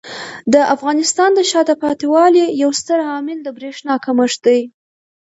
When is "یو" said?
2.61-2.71